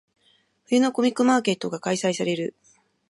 [0.65, 2.55] 冬のコミックマーケットが開催される。